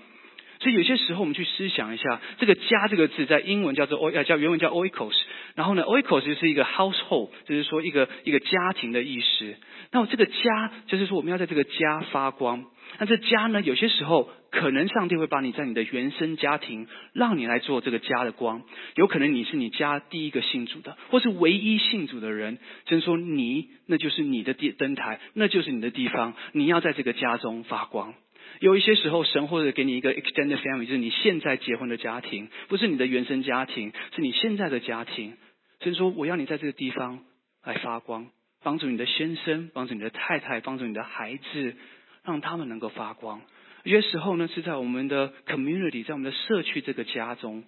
[0.65, 5.13] 所以有些时候我们去思想一下，这个“家”这个字在英文叫做 o，呃，叫原文叫 oikos，
[5.53, 9.55] 然后呢，oikos 就是一个 household，就是说一个一个家庭的意思。
[9.91, 12.65] 那我这个家就是说我们要在这个家发光。
[12.97, 18.63] 那这家呢，有些时候可能上帝会把你在你的原生家庭，让你来做这个家的光。
[18.95, 28.15] 有可能你是你家第一个信主的，或是唯一信主的人，真说你那就是你的电灯台，那就是你的地方，你要在这个家中发光。
[28.59, 35.37] 有一些时候，神或者给你一个 extended family，就是你现在结婚的家庭，不是你的原生家庭，是你现在的家庭。
[35.81, 37.19] 所以说，我要你在这个地方
[37.63, 38.27] 来发光，
[38.63, 41.75] 帮助你的先生，帮助你的太太，帮助你的孩子，
[42.23, 43.41] 让他们能够发光。
[43.83, 47.63] 有些时候呢，是在我们的 community，在我们的社区这个家中。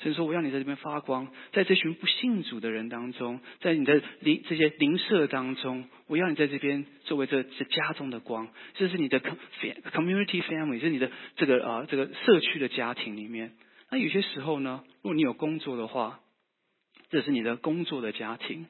[0.00, 13.52] 所以说，我要你在这边发光，在这群不信主的人当中，在你的邻这些邻舍当中，我要你在这边作为这这家中的光，这是你的 community family，是你的这个啊这个社区的家庭里面。
[13.90, 16.20] 那有些时候呢，如果你有工作的话，
[17.10, 18.66] 这是你的工作的家庭。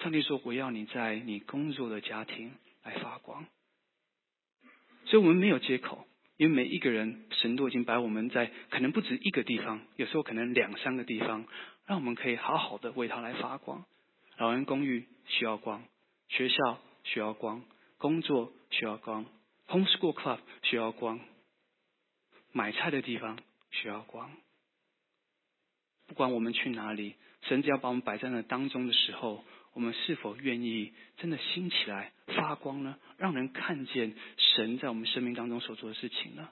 [0.00, 3.46] 上帝说，我要你在你工作的家庭来发光。
[5.04, 6.06] 所以我们没有借口。
[6.36, 11.46] 因为每一个人，神都已经把我们在可能不止一个地方，有时候可能两三个地方，
[11.86, 13.84] 让我们可以好好的为他来发光。
[14.36, 15.84] 老人公寓需要光，
[16.28, 17.62] 学校需要光，
[17.98, 19.26] 工作需要光
[19.68, 21.20] ，homeschool club 需要光，
[22.52, 23.38] 买菜的地方
[23.70, 24.30] 需要光。
[26.06, 29.44] 不管我们去哪里，神只要把我们摆在那当中的时候。
[29.74, 32.96] 我们是否愿意真的兴起来发光呢？
[33.18, 36.48] 让人看见神在我们生命当中所做的事情呢？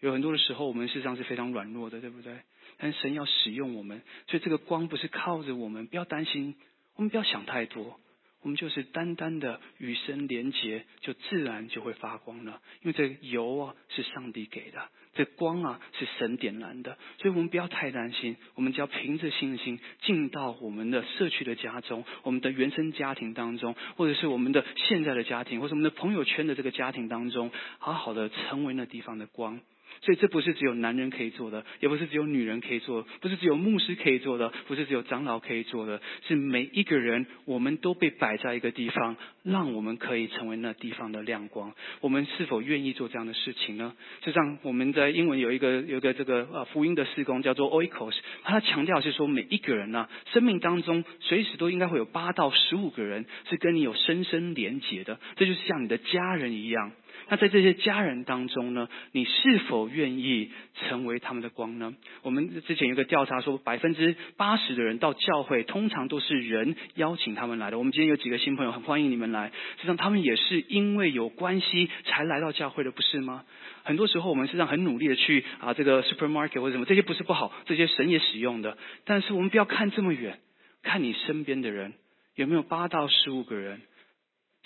[0.00, 2.38] 有很多的时候，我们事实上是非常软弱的，对不对？
[2.78, 6.54] 但神要使用我们，所以这个光不是靠着我们，不要担心，
[6.94, 7.98] 我们不要想太多。
[8.42, 12.60] 我们就是单单的与神连结，就自然就会发光了。
[12.82, 18.36] 因为这油啊是上帝给的，这光啊是神点燃的，所以我们不要太担心。
[18.54, 29.60] 我们只要凭着信心进到我们的社区的家中，我们的原生家庭当中，或者是我们的现在的家庭，或者我们的朋友圈的这个家庭当中，好好的成为那地方的光。
[30.02, 41.72] 所以这不是只有男人可以做的，也不是只有女人可以做，不是只有牧师可以做的，不是只有长老可以做的，是每一个人，我们都被摆在一个地方，让我们可以成为那地方的亮光。
[42.00, 43.94] 我们是否愿意做这样的事情呢？
[44.22, 56.92] 就像我们在英文有一个有一个这个呃福音的施工叫做 Oikos，他强调是说每一个人呢，生命当中随时都应该会有八到十五个人是跟你有深深连结的，这就是像你的家人一样。
[57.30, 61.94] 那在这些家人当中呢，你是否愿意成为他们的光呢？
[62.22, 67.78] 我们之前有个调查说，百分之八十的人到教会，通常都是人邀请他们来的。
[67.78, 69.52] 我们今天有几个新朋友，很欢迎你们来。
[69.76, 73.44] 实际上，他们也是因为有关系才来到教会的，不是吗？
[73.84, 78.78] 很多时候，我们实际上很努力的去啊，这个 supermarket 或者什么，这些不是不好，这些神也使用的。
[79.04, 80.38] 但是我们不要看这么远，
[80.82, 81.92] 看你身边的人
[82.36, 83.82] 有没有八到十五个人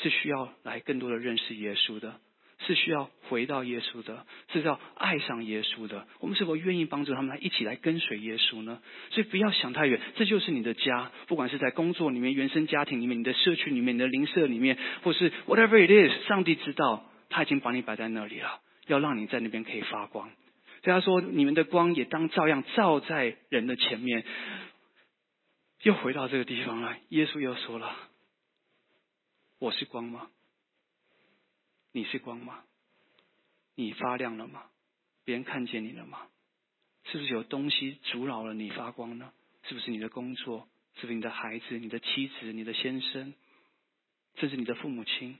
[0.00, 2.20] 是需要来更多的认识耶稣的。
[2.66, 6.06] 是需要回到耶稣的，是要爱上耶稣的。
[6.20, 8.80] 我们是否愿意帮助他们来一起来跟随耶稣呢？
[9.10, 11.10] 所以不要想太远，这就是你的家。
[11.28, 20.30] 不管是在工作里面、原生家庭里面、你的社区里面、你的邻舍里面，或是 whatever it is，上帝知道他已经把你摆在那里了，要让你在那边可以发光。
[20.84, 24.24] 所以他说：“你们的光也当照样照在人的前面。”
[25.82, 26.96] 又回到这个地方了。
[27.08, 27.96] 耶稣又说了
[29.58, 30.28] ：“我是光吗？
[31.92, 32.64] 你是光吗？
[33.74, 34.64] 你发亮了吗？
[35.24, 36.18] 别人看见你了吗？
[37.04, 39.32] 是不是有东西阻扰了你发光呢？
[39.64, 40.68] 是不是你的工作？
[40.96, 43.34] 是不是你的孩子、你的妻子、你的先生，
[44.36, 45.38] 甚至你的父母亲？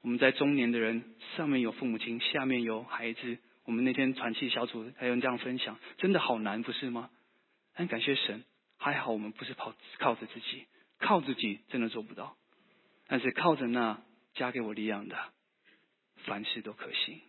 [0.00, 1.04] 我们在中年的人，
[1.36, 3.38] 上面有父母亲，下面有孩子。
[3.64, 7.10] 我们那天团契小组还有人这样分享，真的好难，不是吗？
[7.74, 8.44] 但感谢神，
[8.76, 10.66] 还好我们不是靠靠着自己，
[10.98, 12.36] 靠自己真的做不到。
[13.06, 14.02] 但是靠着那
[14.34, 15.16] 加给我力量的，
[16.24, 17.20] 凡事都可行。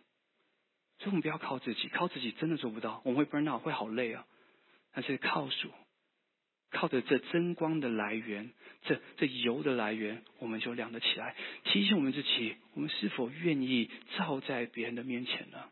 [0.98, 4.26] 所以我们不要靠自己，靠自己真的做不到，我们会 burn out，会好累啊。
[4.92, 5.70] 但是靠主。
[6.70, 8.50] 靠着这真光的来源，
[8.82, 11.36] 这这油的来源，我们就亮得起来。
[11.62, 15.68] 提醒我们自己，我们是否愿意照在别人的面前呢？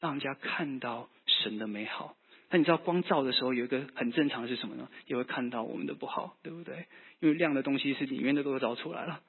[0.00, 2.16] 让人家看到神的美好。
[2.48, 4.88] 那你知道光照的时候，有一个很正常的是什么呢？
[5.04, 6.86] 也会看到我们的不好，对不对？
[7.18, 9.22] 因为亮的东西是里面的都照出来了。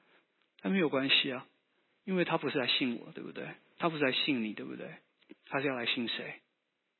[0.62, 1.46] 但没有关系啊，
[2.04, 3.46] 因为他不是来信我，对不对？
[3.78, 4.94] 他不是来信你，对不对？
[5.46, 6.40] 他是要来信谁？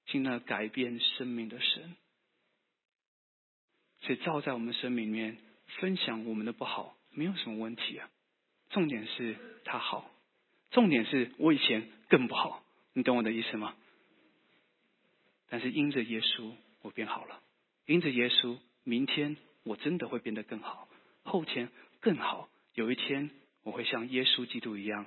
[0.06, 1.94] 信那改变生命的神。
[4.00, 5.38] 所以照在我们生命里面，
[5.78, 8.10] 分享我们的不好，没有什么问题啊。
[8.70, 10.10] 重点是他好，
[10.72, 13.76] 重点是我以前更不好，你懂我的意思吗？
[15.48, 17.40] 但是因着耶稣，我变好了。
[17.86, 20.88] 因着耶稣，明天我真的会变得更好，
[21.22, 21.68] 后天
[22.00, 22.48] 更好。
[22.74, 23.30] 有一天
[23.62, 25.06] 我会像耶稣基督一样，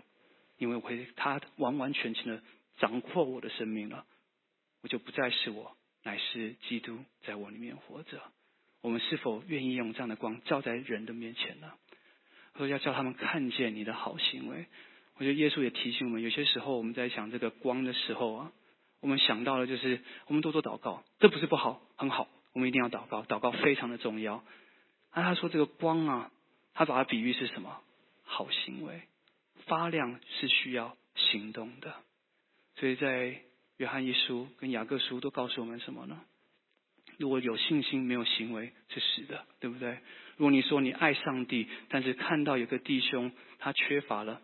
[0.58, 2.41] 因为我会他完完全全的
[2.78, 4.06] 掌握我的生命了，
[4.82, 8.22] 我就不再是我，乃是基督在我里面活着。
[8.82, 11.74] 我们是否愿意用这样的光照在人的面前呢？
[12.54, 14.68] 或者要叫他们看见你的好行为？
[15.15, 18.52] 我觉得耶稣也提醒我们，有些时候我们在想这个光的时候啊，
[19.02, 24.44] 我们想到了就是我们多多祷告，这不是不好，很好，我们一定要祷告，祷告非常的重要。
[25.13, 26.32] 那他说这个光啊，
[26.74, 27.82] 他把它比喻是什么？
[28.25, 29.01] 好行为，
[29.65, 31.95] 发亮是需要行动的。
[32.75, 33.41] 所以在
[33.77, 36.21] 约翰一书跟雅各书都告诉我们什么呢？
[37.17, 39.99] 如果有信心没有行为是死的，对不对？
[40.35, 44.41] 如果你说你爱上帝，但是看到有个弟兄他缺乏了，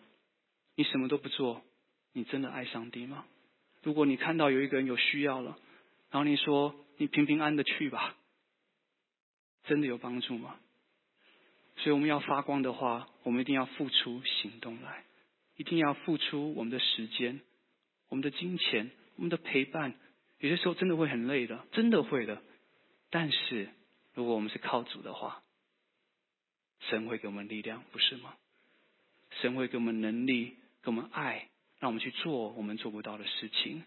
[0.75, 1.61] 你什么都不做，
[2.13, 3.25] 你真的爱上帝吗？
[3.83, 5.57] 如果你看到有一个人有需要了，
[6.11, 8.15] 然后你说你平平安的去吧，
[9.63, 10.57] 真的有帮助吗？
[11.83, 15.03] 所以我们要发光的话，我们一定要付出行动来，
[15.57, 17.41] 一定要付出我们的时间、
[18.07, 19.95] 我们的金钱、我们的陪伴。
[20.37, 22.43] 有些时候真的会很累的，真的会的。
[23.09, 23.69] 但是，
[24.13, 25.41] 如果我们是靠主的话，
[26.89, 28.35] 神会给我们力量，不是吗？
[29.41, 31.47] 神会给我们能力，给我们爱，
[31.79, 33.83] 让我们去做我们做不到的事情。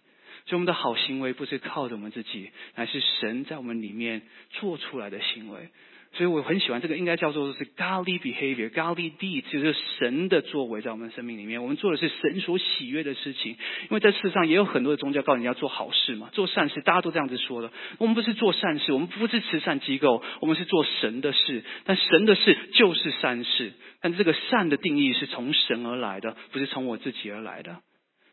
[0.46, 5.70] 所以，我们的好行为不是靠着我们自己，乃是神在我们里面做出来的行为。
[6.14, 11.60] 所以我很喜欢这个，应该叫做是 godly behavior, Godly deeds，就是神的作为在我们生命里面。
[11.60, 13.52] 我们做的是神所喜悦的事情。
[13.52, 17.72] 因为在世上也有很多的宗教告诉你要做好事嘛，做善事，大家都这样子说的。
[17.98, 21.64] 我们不是做善事，我们不是慈善机构，我们是做神的事。
[21.84, 27.78] 但神的事就是善事，但这个善的定义是从神而来的，不是从我自己而来的。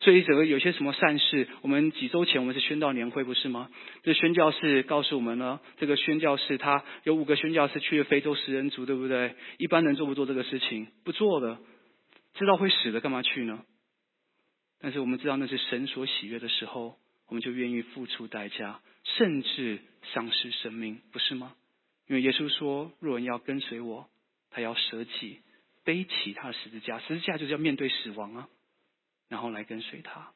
[0.02, 3.70] 所以，整个有些什么善事，我们几周前我们是宣道年会，不是吗？
[4.02, 9.36] 这宣教士告诉我们呢，这个宣教士他有五个宣教士去了非洲食人族，对不对？
[9.58, 10.88] 一般人做不做这个事情？
[11.04, 11.60] 不做的，
[12.34, 13.64] 知道会死的，干嘛去呢？
[14.80, 19.78] 但是我们知道那是神所喜悦的时候，我们就愿意付出代价，甚至
[20.16, 21.54] 丧失生命，不是吗？
[22.08, 24.10] 因为耶稣说，若人要跟随我，
[24.50, 25.42] 他要舍己，
[25.86, 28.50] 背起他的十字架，十字架就是要面对死亡啊。
[29.32, 30.34] 然后来跟随他，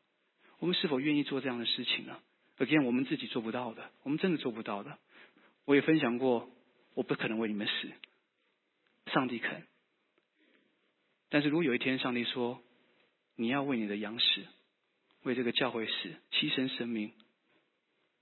[0.58, 2.18] 我们是否愿意做这样的事情呢？
[2.56, 4.98] 可见我们自己做不到的，我们真的做不到的。
[5.66, 6.50] 我也分享过，
[6.94, 7.92] 我不可能为你们死，
[9.12, 9.68] 上帝肯。
[11.28, 12.64] 但是如果有一天上帝说
[13.36, 14.46] 你要为你的羊死，
[15.24, 17.12] 为这个教会死，牺牲生命，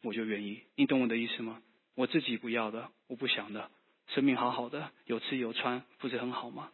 [0.02, 0.64] 我就愿意。
[0.76, 1.62] 你懂我的意思吗？
[1.94, 3.70] 我自己不要的，我不想的，
[4.08, 6.72] 生命好好的，有吃有穿，不是很好吗？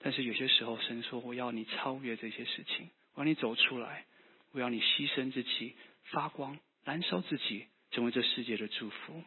[0.00, 4.06] 但是有些时候，神说：“我要你超越这些事情，我要你走出来，
[4.52, 9.22] 我要你牺牲自己，发光，燃烧自己，成为这世界的祝福。”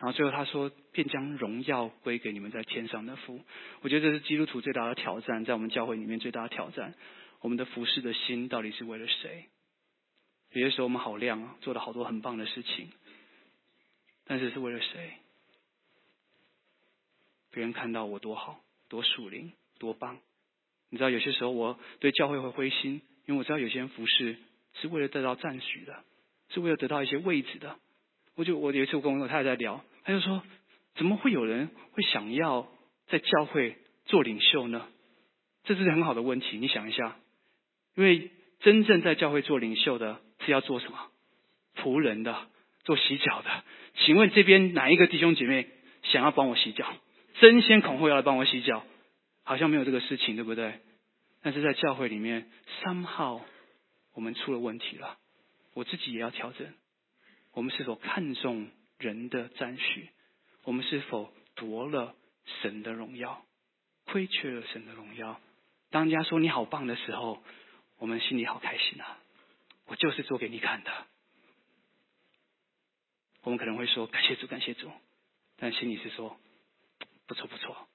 [0.00, 3.44] 然后最后他说：“便将荣耀归给你们在天上的父。”
[3.82, 6.94] 我觉得这是基督徒最大的挑战，在我们教会里面最大的挑战。
[7.40, 9.48] 我们的服侍的心到底是为了谁？
[10.50, 12.90] 有些时候我们好亮啊，做了好多很棒的事情，
[14.24, 15.12] 但是是为了谁？
[17.50, 19.52] 别人看到我多好，多属灵。
[19.84, 20.18] 多棒！
[20.90, 24.36] 你知道有些时候我对教会会灰心，因为我知道有些人服侍
[24.80, 26.02] 是为了得到赞许的，
[26.48, 27.76] 是为了得到一些位置的。
[28.34, 30.42] 我就我有一次我跟我太太在聊，他就说：
[30.94, 32.66] 怎么会有人会想要
[33.08, 33.76] 在教会
[34.06, 34.86] 做领袖呢？
[35.64, 37.16] 这是很好的问题，你想一下，
[37.94, 38.30] 因为
[38.60, 40.98] 真正在教会做领袖的是要做什么？
[41.76, 42.48] 仆人的，
[42.84, 43.64] 做洗脚的。
[43.96, 45.68] 请问这边哪一个弟兄姐妹
[46.02, 46.86] 想要帮我洗脚？
[47.40, 48.84] 争先恐后要来帮我洗脚？
[49.44, 50.80] 好像没有这个事情，对不对？
[51.42, 52.50] 但是在教会里面
[52.82, 53.42] ，somehow
[54.14, 55.18] 我们出了问题了。
[55.74, 56.72] 我自己也要调整。
[57.52, 60.08] 我们是否看重人的赞许？
[60.64, 62.16] 我们是否夺了
[62.62, 63.44] 神的荣耀？
[64.06, 65.40] 亏缺了神的荣耀？
[65.90, 67.42] 当人家说你好棒的时候，
[67.98, 69.18] 我们心里好开心啊！
[69.86, 70.90] 我就是做给你看的。
[73.42, 74.90] 我们可能会说感谢主，感谢主，
[75.56, 76.40] 但心里是说
[77.26, 77.88] 不错不错。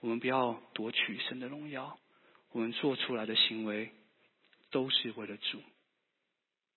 [0.00, 1.98] 我们不要夺取神的荣耀，
[2.52, 3.90] 我们做出来的行为
[4.70, 5.62] 都是为了主。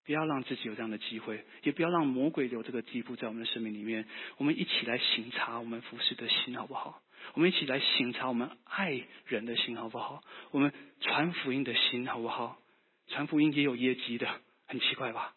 [0.05, 4.07] 不要让自己有这样的机会，也不要让魔鬼有这个地步在我们的生命里面。
[4.37, 7.03] 我们一起来省察我们服侍的心，好不好？
[7.35, 10.23] 我们一起来省察我们爱人的心，好不好？
[10.49, 12.57] 我们传福音的心，好不好？
[13.07, 15.35] 传福音也有业绩的，很奇怪吧？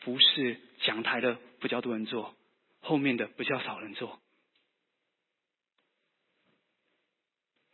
[0.00, 2.34] 不是讲台的不叫多人做，
[2.80, 4.21] 后面的不叫少人做。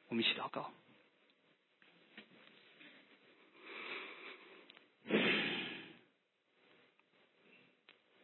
[0.09, 0.73] 我们一起祷告。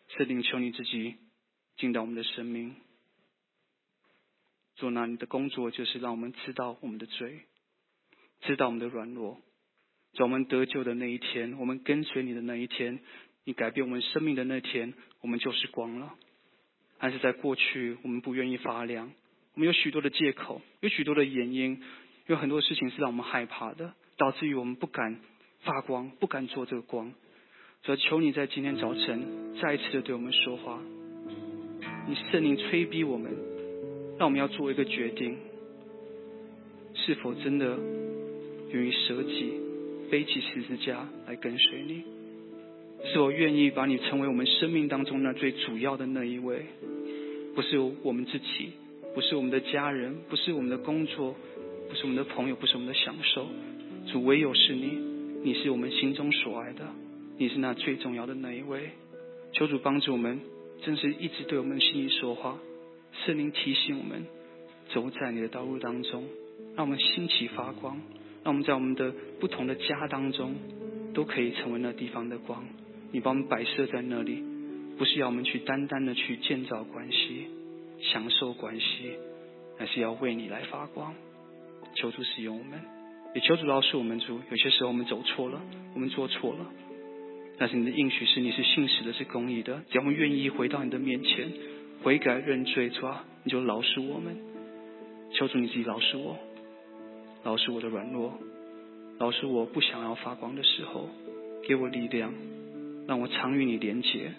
[0.08, 1.16] 圣灵，求你自己
[1.76, 2.76] 进到我们的生命，
[4.76, 7.40] 做那你的工作，就是让我们知道我们的罪，
[8.42, 9.40] 知道我们的软弱。
[10.12, 13.00] 在我们得救的那一天，我们跟随你的那一天。
[13.46, 16.16] 你改变我们生命的那天，我们就是光了。
[16.98, 19.12] 但是在过去，我们不愿意发亮，
[19.54, 21.80] 我们有许多的借口，有许多的原因，
[22.26, 25.16] 有很多事情是让我们害怕的，导致于我们不敢
[25.62, 27.12] 发光，不敢做这个光。
[27.84, 30.82] 所以求你在今天早晨再一次的对我们说话，
[32.08, 33.30] 你圣灵催逼我们，
[34.18, 35.36] 让我们要做一个决定：
[36.94, 37.78] 是否真的
[38.72, 39.52] 愿意舍己，
[40.10, 42.02] 背起十字架来跟随你？
[43.04, 46.64] 是否愿意把你成为我们生命当中那最主要的那一位？
[47.54, 48.72] 不是我们自己，
[49.14, 51.36] 不是我们的家人，不是我们的工作，
[51.88, 53.46] 不是我们的朋友，不是我们的享受。
[54.06, 54.98] 主唯有是你，
[55.44, 56.84] 你是我们心中所爱的，
[57.38, 58.90] 你是那最重要的那一位。
[59.52, 60.40] 求主帮助我们，
[60.82, 62.58] 真是一直对我们心里说话。
[63.24, 64.26] 圣灵提醒我们，
[64.92, 66.24] 走在你的道路当中，
[66.74, 68.00] 让我们兴起发光，
[68.42, 70.56] 让我们在我们的不同的家当中，
[71.14, 72.64] 都可以成为那地方的光。
[73.12, 74.42] 你把我们摆设在那里，
[74.98, 77.46] 不是要我们去单单的去建造关系、
[78.14, 79.10] 享受关系，
[79.80, 81.12] 而是要为你来发光。
[81.96, 82.80] 求主使用我们，
[83.34, 84.38] 也求主饶恕我们主。
[84.50, 85.60] 有些时候我们走错了，
[85.94, 86.64] 我们做错了，
[87.58, 89.82] 但是你的应许是你是信实的，是公义的。
[89.90, 91.52] 只要我们愿意回到你的面前，
[92.04, 94.36] 悔改认罪，主啊，你就饶恕我们。
[95.32, 96.38] 求主你自己饶恕我，
[97.42, 98.38] 饶恕我的软弱，
[99.18, 101.08] 饶恕我不想要发光的时候，
[101.66, 102.32] 给我力量。
[103.08, 104.32] 让我常与你连结，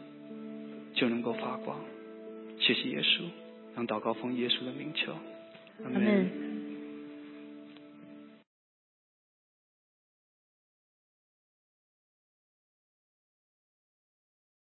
[0.93, 1.77] 就能够发光。
[2.57, 3.23] 谢谢耶稣，
[3.75, 5.13] 让祷告奉耶稣的名求，
[5.83, 6.44] 阿门。